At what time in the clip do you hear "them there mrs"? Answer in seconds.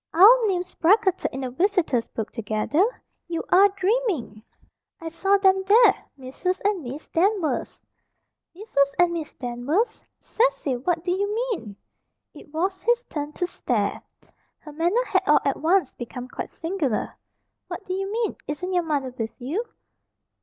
5.37-6.59